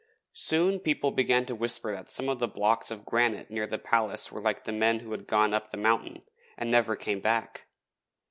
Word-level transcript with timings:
Soon 0.33 0.79
people 0.79 1.11
began 1.11 1.45
to 1.45 1.53
whisper 1.53 1.91
that 1.91 2.09
some 2.09 2.27
of 2.27 2.39
the 2.39 2.47
blocks 2.47 2.89
of 2.89 3.05
granite 3.05 3.51
near 3.51 3.67
the 3.67 3.77
palace 3.77 4.31
were 4.31 4.41
like 4.41 4.63
the 4.63 4.71
men 4.71 5.01
who 5.01 5.11
had 5.11 5.27
gone 5.27 5.53
up 5.53 5.69
the 5.69 5.77
mountain 5.77 6.23
and 6.57 6.71
never 6.71 6.95
came 6.95 7.19
back. 7.19 7.67